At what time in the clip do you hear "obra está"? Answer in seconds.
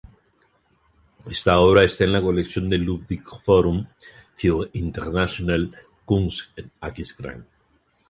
1.59-2.05